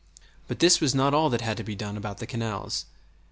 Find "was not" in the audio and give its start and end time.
0.81-1.13